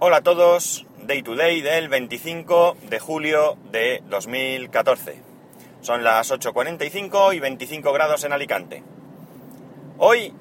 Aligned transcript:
Hola 0.00 0.18
a 0.18 0.22
todos, 0.22 0.86
Day 1.02 1.22
to 1.22 1.34
Day 1.34 1.60
del 1.60 1.88
25 1.88 2.76
de 2.88 3.00
julio 3.00 3.58
de 3.72 4.00
2014. 4.08 5.20
Son 5.80 6.04
las 6.04 6.30
8.45 6.30 7.34
y 7.34 7.40
25 7.40 7.92
grados 7.92 8.22
en 8.22 8.32
Alicante. 8.32 8.84
Hoy 9.98 10.32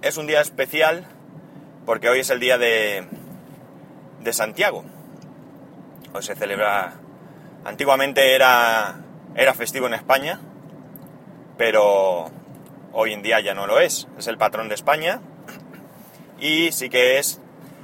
es 0.00 0.16
un 0.16 0.26
día 0.26 0.40
especial 0.40 1.06
porque 1.84 2.08
hoy 2.08 2.20
es 2.20 2.30
el 2.30 2.40
día 2.40 2.56
de, 2.56 3.06
de 4.20 4.32
Santiago. 4.32 4.82
Hoy 6.14 6.22
se 6.22 6.34
celebra... 6.34 6.94
Antiguamente 7.66 8.34
era, 8.34 8.98
era 9.34 9.52
festivo 9.52 9.88
en 9.88 9.92
España, 9.92 10.40
pero 11.58 12.30
hoy 12.94 13.12
en 13.12 13.20
día 13.20 13.40
ya 13.40 13.52
no 13.52 13.66
lo 13.66 13.78
es. 13.78 14.08
Es 14.16 14.26
el 14.26 14.38
patrón 14.38 14.70
de 14.70 14.74
España 14.74 15.20
y 16.40 16.72
sí 16.72 16.88
que 16.88 17.18
es 17.18 17.42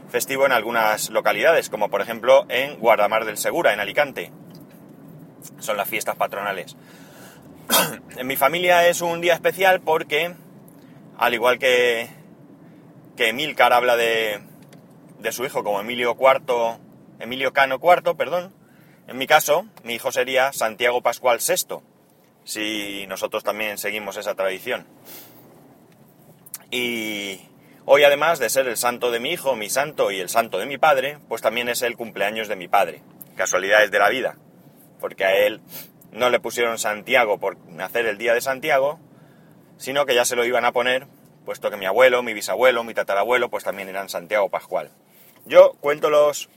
festivo 0.09 0.46
en 0.46 0.52
algunas 0.52 1.11
localidades, 1.11 1.68
como 1.68 1.91
por 1.91 2.01
ejemplo 2.01 2.46
en 2.48 2.78
Guardamar 2.78 3.24
del 3.24 3.37
Segura, 3.37 3.73
en 3.73 3.80
Alicante. 3.80 4.32
Son 5.59 5.77
las 5.77 5.88
fiestas 5.88 6.16
patronales. 6.16 6.77
en 8.16 8.27
mi 8.27 8.37
familia 8.37 8.88
es 8.88 9.01
un 9.01 9.20
día 9.20 9.34
especial 9.34 9.80
porque, 9.80 10.34
al 11.16 11.34
igual 11.34 11.59
que, 11.59 12.09
que 13.16 13.29
Emilcar 13.29 13.73
habla 13.73 13.96
de, 13.96 14.41
de 15.18 15.32
su 15.32 15.45
hijo 15.45 15.65
como 15.65 15.80
Emilio 15.80 16.16
IV, 16.18 16.79
Emilio 17.18 17.52
Cano 17.52 17.79
IV, 17.82 18.16
perdón, 18.16 18.52
en 19.06 19.16
mi 19.16 19.27
caso, 19.27 19.66
mi 19.84 19.95
hijo 19.95 20.12
sería 20.12 20.52
Santiago 20.52 21.02
Pascual 21.02 21.38
VI, 21.38 21.79
si 22.45 23.06
nosotros 23.09 23.43
también 23.43 23.79
seguimos 23.79 24.16
esa 24.16 24.34
tradición. 24.34 24.87
Y, 26.70 27.40
Hoy, 27.91 28.05
además 28.05 28.38
de 28.38 28.51
ser 28.51 28.69
el 28.69 28.77
santo 28.77 29.10
de 29.10 29.19
mi 29.19 29.30
hijo, 29.30 29.56
mi 29.56 29.70
santo 29.70 30.10
y 30.10 30.20
el 30.20 30.29
santo 30.29 30.59
de 30.59 30.66
mi 30.66 30.77
padre, 30.77 31.16
pues 31.27 31.41
también 31.41 31.70
es 31.70 31.80
el 31.80 31.96
cumpleaños 31.96 32.46
de 32.46 32.55
mi 32.55 32.69
padre. 32.69 33.01
Casualidades 33.34 33.90
de 33.90 33.99
la 33.99 34.10
vida. 34.10 34.37
Porque 35.01 35.24
a 35.24 35.35
él 35.35 35.62
no 36.12 36.29
le 36.29 36.38
pusieron 36.38 36.77
Santiago 36.79 37.38
por 37.38 37.57
nacer 37.68 38.04
el 38.04 38.18
día 38.18 38.35
de 38.35 38.43
Santiago, 38.43 39.01
sino 39.79 40.04
que 40.04 40.15
ya 40.15 40.27
se 40.27 40.37
lo 40.37 40.45
iban 40.45 40.66
a 40.66 40.73
poner, 40.73 41.07
puesto 41.46 41.71
que 41.71 41.79
mi 41.79 41.87
abuelo, 41.87 42.23
mi 42.23 42.35
bisabuelo, 42.35 42.85
mi 42.85 42.93
tatarabuelo, 42.93 43.49
pues 43.49 43.65
también 43.65 43.88
eran 43.88 44.10
Santiago 44.10 44.51
Pascual. 44.51 44.90
Yo 45.46 45.73
cuento 45.80 46.10
los, 46.10 46.51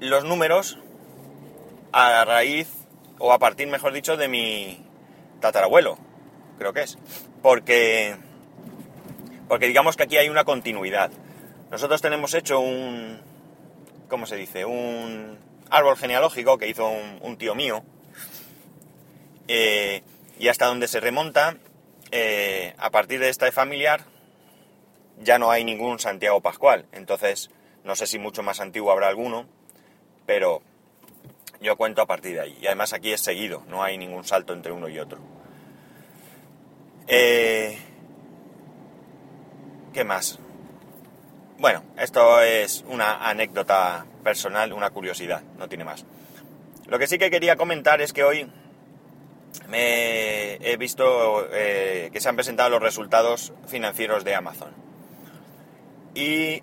los 0.00 0.24
números 0.24 0.76
a 1.92 2.24
raíz, 2.24 2.66
o 3.20 3.32
a 3.32 3.38
partir, 3.38 3.68
mejor 3.68 3.92
dicho, 3.92 4.16
de 4.16 4.26
mi 4.26 4.84
tatarabuelo, 5.38 5.98
creo 6.58 6.72
que 6.72 6.82
es. 6.82 6.98
Porque 7.42 8.16
porque 9.48 9.66
digamos 9.66 9.96
que 9.96 10.04
aquí 10.04 10.16
hay 10.16 10.28
una 10.28 10.44
continuidad. 10.44 11.10
Nosotros 11.70 12.00
tenemos 12.00 12.34
hecho 12.34 12.60
un, 12.60 13.20
¿cómo 14.08 14.26
se 14.26 14.36
dice? 14.36 14.64
Un 14.64 15.38
árbol 15.70 15.96
genealógico 15.96 16.58
que 16.58 16.68
hizo 16.68 16.88
un, 16.88 17.36
tío 17.36 17.54
mío. 17.54 17.82
Eh, 19.48 20.02
y 20.38 20.48
hasta 20.48 20.66
donde 20.66 20.88
se 20.88 21.00
remonta, 21.00 21.56
eh, 22.10 22.74
a 22.78 22.90
partir 22.90 23.20
de 23.20 23.28
esta 23.28 23.50
familiar, 23.52 24.04
ya 25.20 25.38
no 25.38 25.50
hay 25.50 25.64
ningún 25.64 25.98
Santiago 25.98 26.40
Pascual. 26.40 26.86
Entonces, 26.92 27.50
no 27.84 27.96
sé 27.96 28.06
si 28.06 28.18
mucho 28.18 28.42
más 28.42 28.60
antiguo 28.60 28.90
habrá 28.92 29.08
alguno, 29.08 29.46
pero 30.26 30.62
yo 31.60 31.76
cuento 31.76 32.02
a 32.02 32.06
partir 32.06 32.34
de 32.34 32.40
ahí. 32.40 32.58
Y 32.60 32.66
además 32.66 32.92
aquí 32.92 33.12
es 33.12 33.20
seguido, 33.20 33.62
no 33.68 33.82
hay 33.82 33.98
ningún 33.98 34.24
salto 34.24 34.52
entre 34.52 34.72
uno 34.72 34.88
y 34.88 34.98
otro. 34.98 35.18
Eh, 37.08 37.55
¿Qué 39.96 40.04
más? 40.04 40.38
Bueno, 41.56 41.82
esto 41.96 42.42
es 42.42 42.84
una 42.86 43.26
anécdota 43.26 44.04
personal, 44.22 44.74
una 44.74 44.90
curiosidad, 44.90 45.40
no 45.56 45.70
tiene 45.70 45.84
más. 45.84 46.04
Lo 46.86 46.98
que 46.98 47.06
sí 47.06 47.16
que 47.16 47.30
quería 47.30 47.56
comentar 47.56 48.02
es 48.02 48.12
que 48.12 48.22
hoy 48.22 48.46
me 49.70 50.56
he 50.56 50.76
visto 50.76 51.48
eh, 51.50 52.10
que 52.12 52.20
se 52.20 52.28
han 52.28 52.36
presentado 52.36 52.68
los 52.68 52.82
resultados 52.82 53.54
financieros 53.68 54.22
de 54.22 54.34
Amazon. 54.34 54.74
Y 56.14 56.62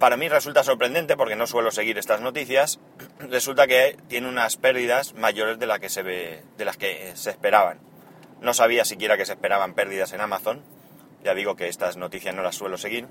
para 0.00 0.16
mí 0.16 0.28
resulta 0.28 0.64
sorprendente, 0.64 1.16
porque 1.16 1.36
no 1.36 1.46
suelo 1.46 1.70
seguir 1.70 1.96
estas 1.96 2.20
noticias, 2.20 2.80
resulta 3.20 3.68
que 3.68 3.96
tiene 4.08 4.28
unas 4.28 4.56
pérdidas 4.56 5.14
mayores 5.14 5.60
de, 5.60 5.66
la 5.68 5.78
que 5.78 5.90
se 5.90 6.02
ve, 6.02 6.42
de 6.56 6.64
las 6.64 6.76
que 6.76 7.12
se 7.14 7.30
esperaban. 7.30 7.78
No 8.40 8.52
sabía 8.52 8.84
siquiera 8.84 9.16
que 9.16 9.26
se 9.26 9.34
esperaban 9.34 9.74
pérdidas 9.74 10.12
en 10.12 10.22
Amazon 10.22 10.64
ya 11.24 11.34
digo 11.34 11.56
que 11.56 11.68
estas 11.68 11.96
noticias 11.96 12.34
no 12.34 12.42
las 12.42 12.54
suelo 12.54 12.78
seguir. 12.78 13.06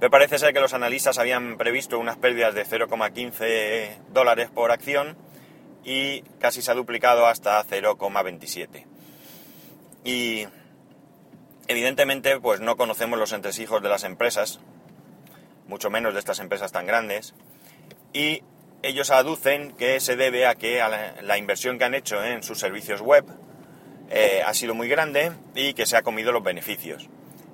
Me 0.00 0.08
parece 0.08 0.38
ser 0.38 0.54
que 0.54 0.60
los 0.60 0.72
analistas 0.72 1.18
habían 1.18 1.58
previsto 1.58 1.98
unas 1.98 2.16
pérdidas 2.16 2.54
de 2.54 2.64
0,15 2.64 3.98
dólares 4.12 4.48
por 4.50 4.70
acción 4.70 5.16
y 5.84 6.22
casi 6.38 6.62
se 6.62 6.70
ha 6.70 6.74
duplicado 6.74 7.26
hasta 7.26 7.62
0,27. 7.64 8.86
Y 10.04 10.46
evidentemente 11.68 12.40
pues 12.40 12.60
no 12.60 12.76
conocemos 12.76 13.18
los 13.18 13.32
entresijos 13.32 13.82
de 13.82 13.90
las 13.90 14.04
empresas, 14.04 14.60
mucho 15.66 15.90
menos 15.90 16.14
de 16.14 16.20
estas 16.20 16.40
empresas 16.40 16.72
tan 16.72 16.86
grandes, 16.86 17.34
y 18.12 18.42
ellos 18.82 19.10
aducen 19.10 19.72
que 19.72 20.00
se 20.00 20.16
debe 20.16 20.46
a 20.46 20.54
que 20.54 20.82
la 21.20 21.36
inversión 21.36 21.78
que 21.78 21.84
han 21.84 21.94
hecho 21.94 22.24
en 22.24 22.42
sus 22.42 22.58
servicios 22.58 23.02
web, 23.02 23.26
eh, 24.10 24.42
ha 24.44 24.52
sido 24.54 24.74
muy 24.74 24.88
grande 24.88 25.30
y 25.54 25.72
que 25.72 25.86
se 25.86 25.96
ha 25.96 26.02
comido 26.02 26.32
los 26.32 26.42
beneficios. 26.42 27.08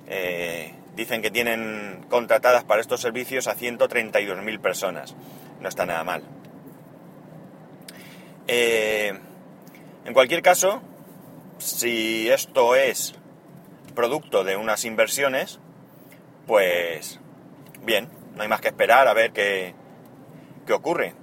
Eh, 0.07 0.73
dicen 0.95 1.21
que 1.21 1.29
tienen 1.29 2.03
contratadas 2.09 2.63
para 2.63 2.81
estos 2.81 2.99
servicios 2.99 3.47
a 3.47 3.55
132.000 3.55 4.59
personas. 4.59 5.15
No 5.61 5.69
está 5.69 5.85
nada 5.85 6.03
mal. 6.03 6.23
Eh, 8.47 9.13
en 10.05 10.13
cualquier 10.13 10.41
caso, 10.41 10.81
si 11.59 12.27
esto 12.29 12.75
es 12.75 13.13
producto 13.93 14.43
de 14.43 14.55
unas 14.55 14.83
inversiones, 14.85 15.59
pues 16.47 17.19
bien, 17.83 18.09
no 18.35 18.41
hay 18.41 18.47
más 18.47 18.61
que 18.61 18.69
esperar 18.69 19.07
a 19.07 19.13
ver 19.13 19.31
qué, 19.31 19.75
qué 20.65 20.73
ocurre. 20.73 21.13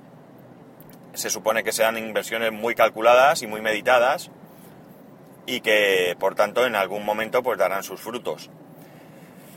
Se 1.14 1.30
supone 1.30 1.64
que 1.64 1.72
sean 1.72 1.98
inversiones 1.98 2.52
muy 2.52 2.76
calculadas 2.76 3.42
y 3.42 3.48
muy 3.48 3.60
meditadas 3.60 4.30
y 5.47 5.60
que 5.60 6.16
por 6.19 6.34
tanto 6.34 6.66
en 6.66 6.77
algún 6.77 7.05
momento 7.05 7.43
pues 7.43 7.59
darán 7.59 7.82
sus 7.82 8.00
frutos. 8.00 8.50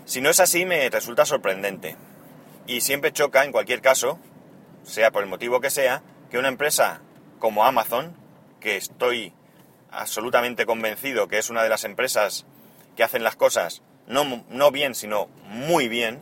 Si 0.06 0.22
no 0.22 0.30
es 0.30 0.40
así 0.40 0.66
me 0.66 0.90
resulta 0.90 1.26
sorprendente 1.26 1.96
y 2.66 2.82
siempre 2.82 3.12
choca 3.12 3.44
en 3.44 3.52
cualquier 3.52 3.82
caso, 3.82 4.20
sea 4.84 5.12
por 5.12 5.24
el 5.24 5.30
motivo 5.30 5.62
que 5.62 5.70
sea, 5.70 6.04
que 6.30 6.38
una 6.38 6.48
empresa 6.48 7.02
como 7.40 7.66
Amazon, 7.66 8.16
que 8.60 8.78
estoy 8.78 9.34
absolutamente 9.92 10.66
convencido 10.66 11.28
que 11.28 11.38
es 11.38 11.50
una 11.50 11.64
de 11.64 11.70
las 11.70 11.84
empresas 11.84 12.46
que 12.96 13.04
hacen 13.04 13.24
las 13.24 13.36
cosas 13.36 13.82
no, 14.08 14.44
no 14.50 14.72
bien, 14.72 14.96
sino 14.96 15.28
muy 15.44 15.88
bien, 15.88 16.20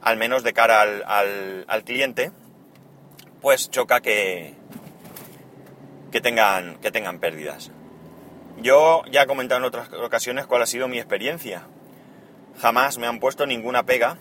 al 0.00 0.16
menos 0.16 0.42
de 0.42 0.52
cara 0.52 0.80
al, 0.82 1.64
al, 1.66 1.84
cliente, 1.84 2.30
pues 3.40 3.70
choca 3.70 4.00
que, 4.00 4.54
que, 6.12 6.20
tengan, 6.20 6.78
que 6.78 6.90
tengan 6.92 7.18
pérdidas. 7.18 7.72
Yo 8.58 9.02
ya 9.10 9.22
he 9.22 9.26
comentado 9.26 9.58
en 9.58 9.66
otras 9.66 9.92
ocasiones 9.92 10.46
cuál 10.46 10.62
ha 10.62 10.66
sido 10.66 10.88
mi 10.88 10.98
experiencia. 10.98 11.66
Jamás 12.58 12.96
me 12.96 13.06
han 13.06 13.20
puesto 13.20 13.46
ninguna 13.46 13.84
pega 13.84 14.16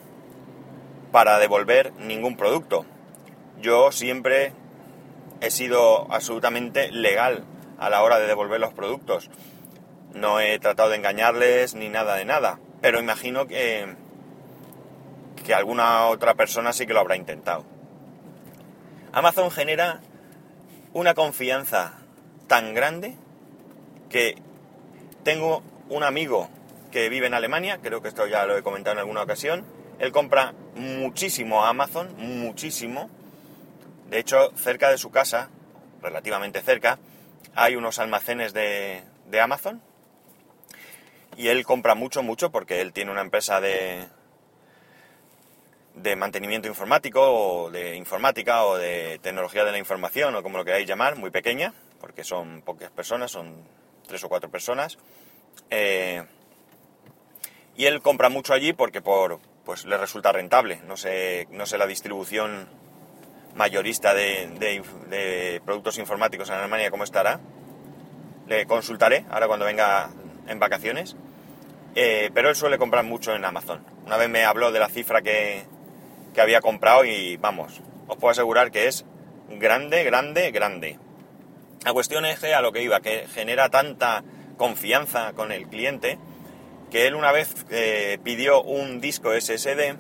para 1.14 1.40
devolver 1.40 1.94
ningún 1.94 2.36
producto. 2.36 2.86
Yo 3.62 3.94
siempre 3.94 4.52
he 5.40 5.52
sido 5.52 6.12
absolutamente 6.14 6.92
legal 6.92 7.46
a 7.78 7.90
la 7.90 8.04
hora 8.04 8.20
de 8.20 8.28
devolver 8.28 8.60
los 8.60 8.74
productos. 8.74 9.30
No 10.14 10.42
he 10.42 10.60
tratado 10.60 10.90
de 10.90 10.98
engañarles 10.98 11.74
ni 11.74 11.88
nada 11.88 12.16
de 12.16 12.26
nada. 12.26 12.60
Pero 12.82 13.00
imagino 13.00 13.48
que, 13.48 13.96
que 15.46 15.54
alguna 15.54 16.08
otra 16.08 16.36
persona 16.36 16.74
sí 16.74 16.86
que 16.86 16.94
lo 16.94 17.00
habrá 17.00 17.16
intentado. 17.16 17.64
Amazon 19.14 19.50
genera 19.50 20.02
una 20.92 21.14
confianza 21.14 22.00
tan 22.48 22.74
grande 22.74 23.18
que 24.16 24.38
tengo 25.26 25.62
un 25.90 26.02
amigo 26.04 26.50
que 26.90 27.10
vive 27.10 27.28
en 27.28 27.34
Alemania, 27.34 27.80
creo 27.82 28.02
que 28.02 28.08
esto 28.08 28.26
ya 28.28 28.46
lo 28.46 28.58
he 28.58 28.64
comentado 28.64 28.94
en 28.94 29.00
alguna 29.00 29.24
ocasión, 29.24 29.66
él 30.00 30.14
compra 30.14 30.54
muchísimo 30.74 31.66
a 31.66 31.68
Amazon, 31.68 32.16
muchísimo. 32.18 33.10
De 34.10 34.20
hecho, 34.20 34.56
cerca 34.56 34.90
de 34.90 34.98
su 34.98 35.12
casa, 35.12 35.50
relativamente 36.02 36.62
cerca, 36.62 36.98
hay 37.56 37.76
unos 37.76 38.00
almacenes 38.00 38.54
de, 38.54 39.04
Amazon. 39.42 39.82
Y 41.36 41.50
él 41.50 41.66
compra 41.66 41.94
mucho, 41.94 42.24
mucho, 42.24 42.54
porque 42.54 42.80
él 42.80 42.94
tiene 42.94 43.12
una 43.12 43.20
empresa 43.20 43.60
de, 43.60 44.08
de 45.96 46.16
mantenimiento 46.16 46.70
informático, 46.70 47.20
o 47.20 47.70
de 47.70 47.98
informática, 47.98 48.64
o 48.64 48.78
de 48.78 49.20
tecnología 49.22 49.66
de 49.66 49.74
la 49.74 49.78
información, 49.78 50.34
o 50.36 50.42
como 50.42 50.58
lo 50.58 50.64
queráis 50.64 50.88
llamar, 50.88 51.18
muy 51.18 51.32
pequeña, 51.32 51.74
porque 52.00 52.24
son 52.24 52.62
pocas 52.62 52.92
personas, 52.92 53.30
son 53.30 53.56
tres 54.08 54.24
o 54.24 54.30
cuatro 54.30 54.50
personas. 54.50 54.98
Eh, 55.70 56.24
Y 57.78 57.86
él 57.88 58.02
compra 58.02 58.30
mucho 58.30 58.54
allí 58.54 58.72
porque 58.72 59.02
por, 59.02 59.40
pues 59.66 59.86
le 59.86 59.98
resulta 59.98 60.32
rentable. 60.32 60.80
No 60.88 60.96
sé, 60.96 61.48
no 61.52 61.66
sé 61.66 61.78
la 61.78 61.88
distribución 61.88 62.70
mayorista 63.54 64.14
de, 64.14 64.48
de 65.10 65.62
productos 65.66 65.98
informáticos 65.98 66.50
en 66.50 66.56
Alemania 66.56 66.90
cómo 66.90 67.04
estará. 67.04 67.40
Le 68.48 68.66
consultaré 68.66 69.26
ahora 69.30 69.48
cuando 69.48 69.66
venga 69.66 70.10
en 70.48 70.60
vacaciones. 70.60 71.18
Eh, 71.96 72.30
pero 72.34 72.50
él 72.50 72.56
suele 72.56 72.78
comprar 72.78 73.04
mucho 73.04 73.34
en 73.34 73.44
Amazon. 73.44 73.84
Una 74.06 74.18
vez 74.18 74.30
me 74.30 74.46
habló 74.46 74.72
de 74.72 74.80
la 74.80 74.88
cifra 74.90 75.22
que, 75.22 75.66
que 76.34 76.42
había 76.42 76.62
comprado 76.62 77.04
y 77.06 77.38
vamos, 77.38 77.82
os 78.08 78.18
puedo 78.18 78.32
asegurar 78.32 78.72
que 78.72 78.88
es 78.88 79.06
grande, 79.50 80.04
grande, 80.04 80.52
grande. 80.52 81.00
La 81.86 81.94
cuestión 81.94 82.26
es 82.26 82.44
a 82.44 82.62
lo 82.62 82.72
que 82.72 82.82
iba, 82.82 83.00
que 83.00 83.28
genera 83.28 83.70
tanta 83.70 84.24
confianza 84.58 85.34
con 85.34 85.52
el 85.52 85.68
cliente, 85.68 86.18
que 86.90 87.06
él 87.06 87.14
una 87.14 87.32
vez 87.32 87.54
eh, 87.70 88.18
pidió 88.24 88.64
un 88.64 89.00
disco 89.00 89.32
SSD 89.40 89.94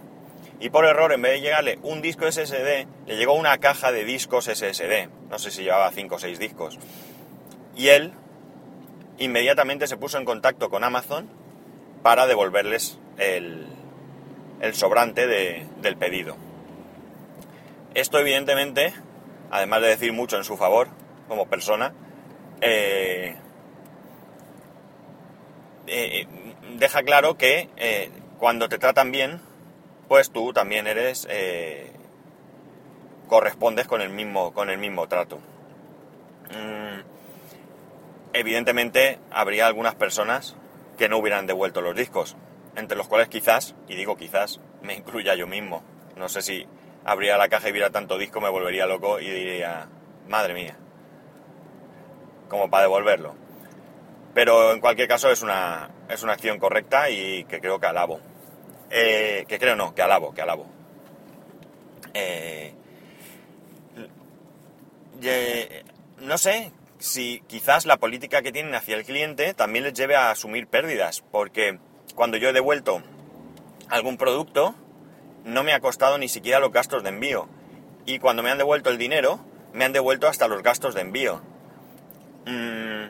y 0.59 0.69
por 0.71 0.85
error, 0.85 1.13
en 1.13 1.21
vez 1.21 1.33
de 1.33 1.41
llegarle 1.41 1.77
un 1.83 2.01
disco 2.01 2.25
SSD, 2.25 2.87
le 3.05 3.17
llegó 3.17 3.33
una 3.33 3.59
caja 3.59 3.91
de 3.91 4.03
discos 4.03 4.45
SSD. 4.45 5.09
No 5.29 5.37
sé 5.37 5.51
si 5.51 5.61
llevaba 5.61 5.91
5 5.91 6.15
o 6.15 6.17
6 6.17 6.39
discos. 6.39 6.79
Y 7.75 7.89
él 7.89 8.13
inmediatamente 9.19 9.85
se 9.85 9.95
puso 9.95 10.17
en 10.17 10.25
contacto 10.25 10.71
con 10.71 10.83
Amazon 10.83 11.29
para 12.01 12.25
devolverles 12.25 12.97
el, 13.19 13.67
sobrante 14.73 15.27
del 15.27 15.97
pedido. 15.97 16.35
Esto 17.93 18.17
evidentemente, 18.17 18.91
además 19.51 19.81
de 19.81 19.89
decir 19.89 20.13
mucho 20.13 20.37
en 20.37 20.43
su 20.43 20.57
favor 20.57 21.04
como 21.27 21.47
persona, 21.47 21.93
eh, 22.61 23.35
eh, 25.87 26.27
deja 26.77 27.03
claro 27.03 27.37
que 27.37 27.69
eh, 27.77 28.09
cuando 28.39 28.69
te 28.69 28.77
tratan 28.77 29.11
bien, 29.11 29.41
pues 30.07 30.31
tú 30.31 30.53
también 30.53 30.87
eres 30.87 31.27
correspondes 33.27 33.87
con 33.87 34.01
el 34.01 34.09
mismo 34.09 34.53
con 34.53 34.69
el 34.69 34.77
mismo 34.77 35.07
trato. 35.07 35.39
Mm, 36.51 37.01
evidentemente 38.33 39.19
habría 39.31 39.67
algunas 39.67 39.95
personas 39.95 40.55
que 40.97 41.09
no 41.09 41.17
hubieran 41.17 41.47
devuelto 41.47 41.81
los 41.81 41.95
discos, 41.95 42.37
entre 42.75 42.97
los 42.97 43.07
cuales 43.07 43.29
quizás, 43.29 43.75
y 43.87 43.95
digo 43.95 44.15
quizás, 44.15 44.61
me 44.81 44.93
incluya 44.93 45.35
yo 45.35 45.47
mismo. 45.47 45.83
No 46.15 46.29
sé 46.29 46.41
si 46.41 46.67
abría 47.03 47.37
la 47.37 47.49
caja 47.49 47.69
y 47.69 47.71
viera 47.71 47.89
tanto 47.89 48.17
disco, 48.17 48.41
me 48.41 48.49
volvería 48.49 48.85
loco 48.85 49.19
y 49.19 49.29
diría, 49.29 49.87
madre 50.27 50.53
mía, 50.53 50.77
como 52.49 52.69
para 52.69 52.83
devolverlo. 52.83 53.35
Pero 54.33 54.73
en 54.73 54.81
cualquier 54.81 55.07
caso 55.07 55.29
es 55.31 55.41
una, 55.41 55.89
es 56.09 56.21
una 56.23 56.33
acción 56.33 56.59
correcta 56.59 57.09
y 57.09 57.45
que 57.45 57.59
creo 57.59 57.79
que 57.79 57.87
alabo. 57.87 58.19
Eh, 58.89 59.45
que 59.47 59.59
creo 59.59 59.75
no, 59.75 59.95
que 59.95 60.01
alabo, 60.01 60.33
que 60.33 60.41
alabo. 60.41 60.67
Eh, 62.13 62.73
no 66.19 66.37
sé, 66.37 66.71
si 66.99 67.41
quizás 67.47 67.85
la 67.85 67.97
política 67.97 68.41
que 68.41 68.51
tienen 68.51 68.75
hacia 68.75 68.95
el 68.95 69.05
cliente 69.05 69.53
también 69.53 69.83
les 69.85 69.93
lleve 69.93 70.15
a 70.15 70.31
asumir 70.31 70.67
pérdidas, 70.67 71.23
porque 71.31 71.79
cuando 72.15 72.37
yo 72.37 72.49
he 72.49 72.53
devuelto 72.53 73.01
algún 73.89 74.17
producto, 74.17 74.75
no 75.43 75.63
me 75.63 75.73
ha 75.73 75.79
costado 75.79 76.17
ni 76.17 76.27
siquiera 76.27 76.59
los 76.59 76.71
gastos 76.71 77.03
de 77.03 77.09
envío. 77.09 77.47
Y 78.05 78.19
cuando 78.19 78.43
me 78.43 78.51
han 78.51 78.57
devuelto 78.57 78.89
el 78.89 78.97
dinero, 78.97 79.39
me 79.73 79.85
han 79.85 79.93
devuelto 79.93 80.27
hasta 80.27 80.47
los 80.47 80.63
gastos 80.63 80.95
de 80.95 81.01
envío. 81.01 81.41
Mm, 82.45 83.09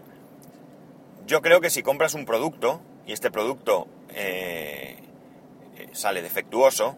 yo 1.27 1.41
creo 1.41 1.61
que 1.61 1.69
si 1.69 1.83
compras 1.83 2.13
un 2.13 2.25
producto 2.25 2.81
y 3.05 3.13
este 3.13 3.31
producto 3.31 3.87
eh, 4.09 4.97
sale 5.91 6.21
defectuoso, 6.21 6.95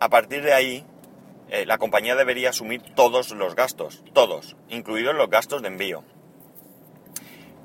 a 0.00 0.08
partir 0.08 0.42
de 0.42 0.52
ahí 0.52 0.86
eh, 1.50 1.64
la 1.64 1.78
compañía 1.78 2.14
debería 2.14 2.50
asumir 2.50 2.82
todos 2.94 3.30
los 3.32 3.54
gastos, 3.54 4.04
todos, 4.12 4.56
incluidos 4.68 5.14
los 5.14 5.30
gastos 5.30 5.62
de 5.62 5.68
envío. 5.68 6.04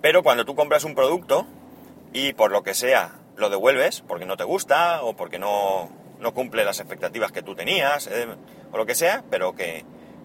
Pero 0.02 0.24
cuando 0.24 0.46
tú 0.46 0.56
compras 0.56 0.84
un 0.84 0.96
producto 0.96 1.46
y 2.14 2.34
por 2.34 2.52
lo 2.52 2.64
que 2.64 2.74
sea 2.74 3.20
lo 3.36 3.50
devuelves, 3.50 4.02
porque 4.08 4.26
no 4.26 4.38
te 4.38 4.44
gusta 4.44 5.04
o 5.04 5.16
porque 5.16 5.40
no, 5.40 5.90
cumple 6.34 6.64
las 6.64 6.80
expectativas 6.80 7.32
que 7.32 7.42
tú 7.42 7.56
tenías, 7.56 8.08
eh, 8.08 8.28
o 8.72 8.78
lo 8.78 8.86
que 8.86 8.96
sea, 8.96 9.24
pero 9.30 9.54
que, 9.54 9.84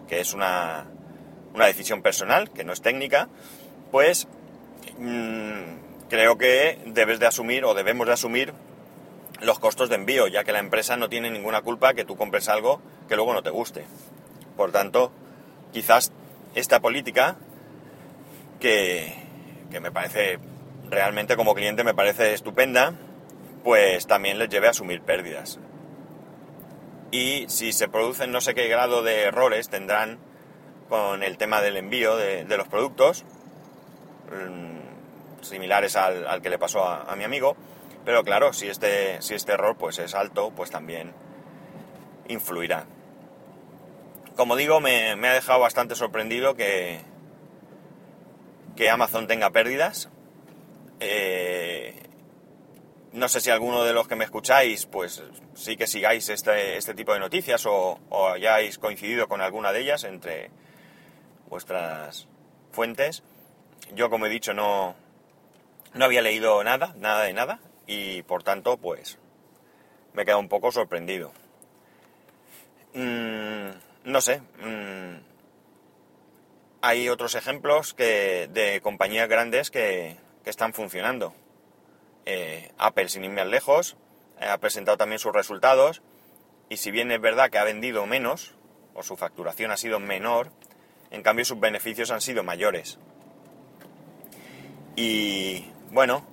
es 0.09 0.35
una, 0.35 0.87
una, 1.55 1.67
decisión 1.67 2.03
personal, 2.03 2.51
que 2.51 2.65
no 2.65 2.73
es 2.73 2.83
técnica, 2.83 3.29
pues 3.91 4.29
mm, 4.99 6.09
creo 6.09 6.39
que 6.39 6.79
debes 6.87 7.21
de 7.21 7.27
asumir 7.27 7.65
o 7.65 7.75
debemos 7.75 8.07
de 8.07 8.13
asumir 8.13 8.55
los 9.41 9.59
costos 9.59 9.89
de 9.89 9.97
envío, 9.97 10.27
ya 10.27 10.45
que 10.45 10.53
la 10.53 10.59
empresa 10.59 10.97
no 10.97 11.09
tiene 11.09 11.31
ninguna 11.31 11.63
culpa 11.63 11.95
que 11.95 12.05
tú 12.05 12.17
compres 12.17 12.49
algo 12.49 12.81
que 13.09 13.17
luego 13.17 13.33
no 13.33 13.43
te 13.43 13.51
guste. 13.51 13.85
Por 14.57 14.73
tanto, 14.73 15.13
quizás 15.73 16.13
esta 16.55 16.81
política, 16.81 17.37
que, 18.61 19.15
que 19.71 19.81
me 19.81 19.93
parece 19.93 20.39
realmente 20.91 21.37
como 21.37 21.55
cliente 21.55 21.85
me 21.85 21.95
parece 21.95 22.35
estupenda, 22.35 22.95
pues 23.63 24.07
también 24.07 24.39
les 24.39 24.49
lleve 24.49 24.67
a 24.67 24.71
asumir 24.71 25.03
pérdidas. 25.03 25.59
Y 27.11 27.47
si 27.49 27.73
se 27.73 27.89
producen 27.89 28.33
no 28.33 28.41
sé 28.41 28.55
qué 28.55 28.69
grado 28.69 29.03
de 29.03 29.23
errores 29.23 29.69
tendrán 29.69 30.19
con 30.89 31.23
el 31.23 31.37
tema 31.37 31.61
del 31.61 31.77
envío 31.77 32.17
de, 32.17 32.45
los 32.57 32.69
productos, 32.69 33.25
mm, 34.31 35.45
similares 35.45 35.97
al, 35.97 36.41
que 36.43 36.51
le 36.51 36.59
pasó 36.59 36.85
a 36.85 37.15
mi 37.17 37.25
amigo, 37.25 37.57
pero 38.09 38.25
claro, 38.25 38.55
si 38.55 38.69
este, 38.69 39.21
si 39.21 39.35
este 39.35 39.53
error 39.53 39.77
pues 39.77 39.99
es 39.99 40.15
alto, 40.15 40.51
pues 40.57 40.71
también 40.71 41.13
influirá. 42.29 42.87
Como 44.35 44.57
digo, 44.57 44.81
me, 44.81 45.11
ha 45.11 45.33
dejado 45.35 45.61
bastante 45.61 45.95
sorprendido 45.95 46.55
que, 46.55 47.01
que 48.77 48.89
Amazon 48.89 49.27
tenga 49.27 49.51
pérdidas. 49.51 50.09
Eh, 51.01 51.95
no 53.13 53.29
sé 53.29 53.43
si 53.43 53.51
alguno 53.51 53.85
de 53.85 53.93
los 53.93 54.09
que 54.09 54.17
me 54.17 54.25
escucháis, 54.25 54.87
pues 54.87 55.23
sí 55.53 55.77
que 55.77 55.87
sigáis 55.87 56.31
este, 56.31 56.79
este 56.79 56.95
tipo 56.95 57.13
de 57.13 57.21
noticias 57.21 57.67
o, 57.67 58.01
o, 58.09 58.29
hayáis 58.29 58.79
coincidido 58.79 59.29
con 59.29 59.43
alguna 59.43 59.71
de 59.73 59.81
ellas 59.81 60.05
entre 60.05 60.51
vuestras 61.49 62.27
fuentes. 62.73 63.23
Yo, 63.95 64.11
como 64.11 64.27
he 64.27 64.31
dicho, 64.31 64.55
no, 64.55 64.95
no 65.95 66.05
había 66.05 66.23
leído 66.23 66.63
nada, 66.65 66.95
nada 66.99 67.25
de 67.25 67.33
nada 67.33 67.61
y 67.87 68.23
por 68.23 68.43
tanto 68.43 68.77
pues 68.77 69.19
me 70.13 70.25
queda 70.25 70.37
un 70.37 70.49
poco 70.49 70.71
sorprendido. 70.71 71.33
Mm, 72.95 73.71
no 74.05 74.21
sé, 74.21 74.41
mm, 74.41 75.21
hay 76.81 77.09
otros 77.09 77.35
ejemplos 77.35 77.95
que, 77.95 78.49
de 78.53 78.81
compañías 78.81 79.29
grandes 79.29 79.71
que, 79.71 80.17
están 80.45 80.73
funcionando. 80.73 81.35
Eh, 82.25 82.73
Apple, 82.79 83.11
sin 83.11 83.23
ir 83.23 83.31
más 83.33 83.47
lejos, 83.47 83.99
ha 84.41 84.57
presentado 84.57 84.97
también 84.97 85.19
sus 85.19 85.35
resultados 85.35 86.01
y 86.71 86.79
si 86.79 86.91
bien 86.91 87.11
es 87.13 87.21
verdad 87.21 87.51
que 87.51 87.59
ha 87.59 87.65
vendido 87.65 88.07
menos, 88.07 88.55
o 88.95 89.03
su 89.03 89.15
facturación 89.19 89.73
ha 89.73 89.77
sido 89.77 90.01
menor, 90.01 90.51
en 91.11 91.23
cambio 91.23 91.45
sus 91.45 91.59
beneficios 91.59 92.11
han 92.11 92.21
sido 92.21 92.45
mayores. 92.45 92.99
Y 94.97 95.65
bueno, 95.91 96.25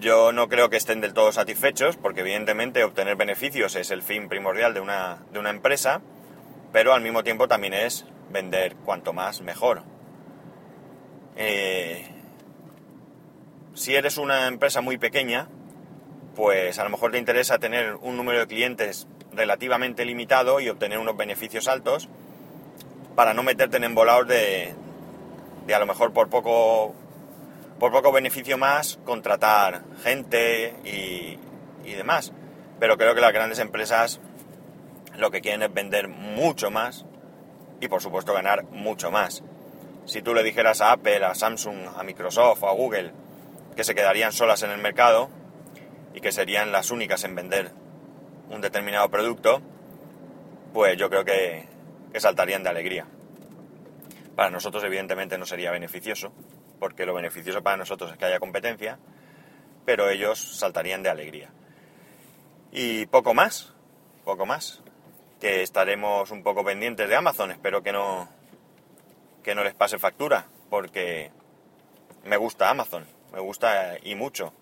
yo 0.00 0.32
no 0.32 0.48
creo 0.48 0.70
que 0.70 0.76
estén 0.76 1.00
del 1.00 1.14
todo 1.14 1.32
satisfechos, 1.32 1.96
porque 1.96 2.20
evidentemente 2.20 2.84
obtener 2.84 3.16
beneficios 3.16 3.74
es 3.76 3.90
el 3.90 4.02
fin 4.02 4.28
primordial 4.28 4.72
de 4.72 4.80
una, 4.80 5.18
de 5.32 5.38
una 5.38 5.50
empresa, 5.50 6.00
pero 6.72 6.94
al 6.94 7.02
mismo 7.02 7.24
tiempo 7.24 7.48
también 7.48 7.74
es 7.74 8.06
vender 8.30 8.76
cuanto 8.76 9.12
más 9.12 9.40
mejor. 9.40 9.82
Eh, 11.36 12.06
si 13.74 13.94
eres 13.94 14.16
una 14.18 14.46
empresa 14.46 14.80
muy 14.80 14.98
pequeña, 14.98 15.48
pues 16.36 16.78
a 16.78 16.84
lo 16.84 16.90
mejor 16.90 17.12
te 17.12 17.18
interesa 17.18 17.58
tener 17.58 17.96
un 17.96 18.16
número 18.16 18.40
de 18.40 18.46
clientes 18.46 19.08
relativamente 19.32 20.04
limitado 20.04 20.60
y 20.60 20.68
obtener 20.68 20.98
unos 20.98 21.16
beneficios 21.16 21.68
altos 21.68 22.08
para 23.14 23.34
no 23.34 23.42
meterte 23.42 23.76
en 23.76 23.84
embolados 23.84 24.28
de, 24.28 24.74
de 25.66 25.74
a 25.74 25.78
lo 25.78 25.86
mejor 25.86 26.12
por 26.12 26.28
poco 26.28 26.94
por 27.80 27.92
poco 27.92 28.12
beneficio 28.12 28.58
más 28.58 28.98
contratar 29.06 29.82
gente 30.04 30.74
y, 30.84 31.38
demás. 31.96 32.32
Pero 32.78 32.96
creo 32.96 33.14
que 33.14 33.20
las 33.20 33.32
grandes 33.32 33.58
empresas 33.58 34.20
lo 35.16 35.30
que 35.30 35.40
quieren 35.40 35.62
es 35.62 35.74
vender 35.74 36.06
mucho 36.06 36.70
más 36.70 37.04
y 37.80 37.88
por 37.88 38.00
supuesto 38.00 38.32
ganar 38.32 38.64
mucho 38.64 39.10
más. 39.10 39.42
Si 40.04 40.22
tú 40.22 40.34
le 40.34 40.42
dijeras 40.42 40.80
a 40.80 40.92
Apple, 40.92 41.24
a 41.24 41.34
Samsung, 41.34 41.88
a 41.96 42.02
Microsoft 42.04 42.62
o 42.62 42.68
a 42.68 42.72
Google 42.72 43.12
que 43.76 43.84
se 43.84 43.94
quedarían 43.94 44.32
solas 44.32 44.62
en 44.62 44.70
el 44.70 44.78
mercado 44.78 45.30
y 46.14 46.20
que 46.20 46.32
serían 46.32 46.72
las 46.72 46.90
únicas 46.90 47.24
en 47.24 47.34
vender 47.34 47.72
un 48.50 48.60
determinado 48.60 49.08
producto, 49.08 49.62
pues 50.72 50.96
yo 50.96 51.08
creo 51.08 51.24
que, 51.24 51.66
que 52.12 52.20
saltarían 52.20 52.62
de 52.62 52.70
alegría. 52.70 53.06
Para 54.36 54.50
nosotros 54.50 54.82
evidentemente 54.84 55.38
no 55.38 55.46
sería 55.46 55.70
beneficioso, 55.70 56.32
porque 56.78 57.06
lo 57.06 57.14
beneficioso 57.14 57.62
para 57.62 57.76
nosotros 57.76 58.10
es 58.10 58.18
que 58.18 58.24
haya 58.24 58.38
competencia, 58.38 58.98
pero 59.84 60.08
ellos 60.08 60.38
saltarían 60.58 61.02
de 61.02 61.10
alegría. 61.10 61.50
Y 62.72 63.06
poco 63.06 63.34
más, 63.34 63.74
poco 64.24 64.46
más, 64.46 64.82
que 65.40 65.62
estaremos 65.62 66.30
un 66.30 66.42
poco 66.42 66.64
pendientes 66.64 67.08
de 67.08 67.16
Amazon, 67.16 67.50
espero 67.50 67.82
que 67.82 67.92
no, 67.92 68.28
que 69.42 69.54
no 69.54 69.64
les 69.64 69.74
pase 69.74 69.98
factura, 69.98 70.46
porque 70.68 71.30
me 72.24 72.36
gusta 72.36 72.70
Amazon, 72.70 73.06
me 73.32 73.40
gusta 73.40 73.96
y 74.02 74.14
mucho. 74.14 74.52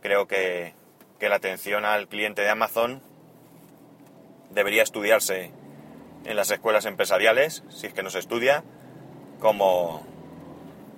Creo 0.00 0.26
que, 0.26 0.74
que 1.18 1.28
la 1.28 1.36
atención 1.36 1.84
al 1.84 2.08
cliente 2.08 2.42
de 2.42 2.50
Amazon 2.50 3.00
debería 4.50 4.82
estudiarse 4.82 5.52
en 6.24 6.36
las 6.36 6.50
escuelas 6.50 6.86
empresariales, 6.86 7.64
si 7.68 7.86
es 7.86 7.94
que 7.94 8.02
no 8.02 8.10
se 8.10 8.18
estudia, 8.18 8.64
como, 9.40 10.06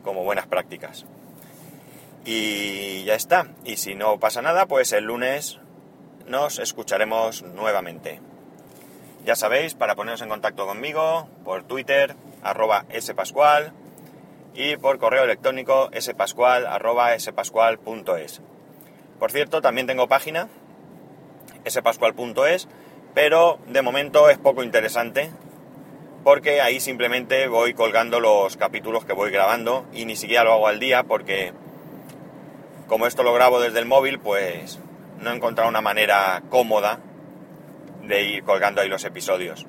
como 0.02 0.24
buenas 0.24 0.46
prácticas. 0.46 1.06
Y 2.24 3.04
ya 3.04 3.14
está. 3.14 3.48
Y 3.64 3.76
si 3.76 3.94
no 3.94 4.18
pasa 4.18 4.42
nada, 4.42 4.66
pues 4.66 4.92
el 4.92 5.04
lunes 5.04 5.60
nos 6.26 6.58
escucharemos 6.58 7.42
nuevamente. 7.42 8.20
Ya 9.24 9.36
sabéis, 9.36 9.74
para 9.74 9.94
poneros 9.94 10.22
en 10.22 10.28
contacto 10.28 10.66
conmigo, 10.66 11.28
por 11.44 11.64
Twitter, 11.64 12.14
arroba 12.42 12.84
spascual, 13.00 13.72
y 14.54 14.76
por 14.76 14.98
correo 14.98 15.24
electrónico 15.24 15.90
spascual, 15.98 16.66
arroba. 16.66 17.10
Por 19.18 19.32
cierto, 19.32 19.62
también 19.62 19.86
tengo 19.86 20.08
página, 20.08 20.48
spascual.es, 21.68 22.68
pero 23.14 23.58
de 23.68 23.80
momento 23.80 24.28
es 24.28 24.38
poco 24.38 24.62
interesante, 24.62 25.30
porque 26.24 26.60
ahí 26.60 26.80
simplemente 26.80 27.46
voy 27.48 27.74
colgando 27.74 28.18
los 28.18 28.56
capítulos 28.56 29.04
que 29.04 29.12
voy 29.12 29.30
grabando 29.30 29.86
y 29.92 30.04
ni 30.04 30.16
siquiera 30.16 30.42
lo 30.44 30.52
hago 30.52 30.66
al 30.66 30.80
día 30.80 31.04
porque 31.04 31.52
como 32.88 33.06
esto 33.06 33.22
lo 33.22 33.32
grabo 33.32 33.60
desde 33.60 33.78
el 33.78 33.86
móvil, 33.86 34.18
pues 34.18 34.80
no 35.20 35.30
he 35.30 35.34
encontrado 35.34 35.68
una 35.68 35.80
manera 35.80 36.42
cómoda 36.50 36.98
de 38.02 38.22
ir 38.22 38.44
colgando 38.44 38.80
ahí 38.80 38.88
los 38.88 39.04
episodios. 39.04 39.66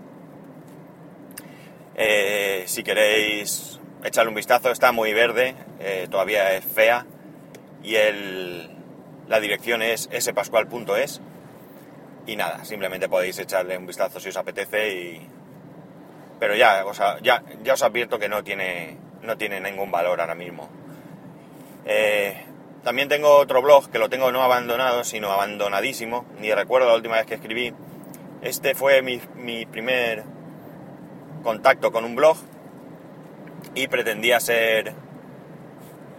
Eh, 1.95 2.63
si 2.67 2.83
queréis 2.83 3.79
echarle 4.03 4.29
un 4.29 4.35
vistazo, 4.35 4.71
está 4.71 4.91
muy 4.91 5.13
verde, 5.13 5.55
eh, 5.79 6.07
todavía 6.09 6.53
es 6.53 6.65
fea 6.65 7.05
y 7.83 7.95
el, 7.95 8.69
la 9.27 9.39
dirección 9.39 9.81
es 9.81 10.09
spascual.es 10.19 11.21
y 12.25 12.35
nada, 12.35 12.65
simplemente 12.65 13.09
podéis 13.09 13.37
echarle 13.39 13.77
un 13.77 13.85
vistazo 13.85 14.19
si 14.19 14.29
os 14.29 14.37
apetece 14.37 14.93
y... 14.93 15.29
Pero 16.39 16.55
ya, 16.55 16.83
ya, 17.21 17.43
ya 17.63 17.73
os 17.73 17.83
advierto 17.83 18.19
que 18.19 18.27
no 18.27 18.43
tiene, 18.43 18.97
no 19.21 19.37
tiene 19.37 19.61
ningún 19.61 19.89
valor 19.91 20.19
ahora 20.19 20.35
mismo. 20.35 20.69
Eh, 21.85 22.45
también 22.83 23.09
tengo 23.09 23.37
otro 23.37 23.61
blog 23.61 23.89
que 23.89 23.99
lo 23.99 24.09
tengo 24.09 24.31
no 24.31 24.43
abandonado, 24.43 25.03
sino 25.03 25.31
abandonadísimo. 25.31 26.25
Ni 26.39 26.53
recuerdo 26.53 26.87
la 26.87 26.95
última 26.95 27.15
vez 27.15 27.25
que 27.25 27.35
escribí. 27.35 27.73
Este 28.41 28.75
fue 28.75 29.01
mi, 29.01 29.65
primer 29.65 30.23
contacto 31.41 31.91
con 31.91 32.05
un 32.05 32.15
blog 32.15 32.37
y 33.73 33.87
pretendía 33.87 34.39
ser 34.39 34.93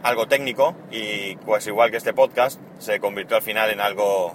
algo 0.03 0.27
técnico 0.27 0.75
y 0.91 1.37
pues 1.37 1.67
igual 1.67 1.91
que 1.91 1.97
este 1.99 2.13
podcast 2.13 2.61
se 2.79 3.01
convirtió 3.01 3.37
al 3.37 3.43
final 3.43 3.71
en 3.71 3.81
algo 3.81 4.35